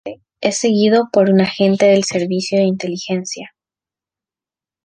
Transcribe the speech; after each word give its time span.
Pero 0.03 0.15
al 0.15 0.15
día 0.15 0.23
siguiente 0.23 0.49
es 0.51 0.57
seguido 0.61 1.09
por 1.13 1.29
un 1.29 1.41
agente 1.41 1.85
del 1.85 2.03
Servicio 2.05 2.57
de 2.57 2.63
Inteligencia. 2.63 3.51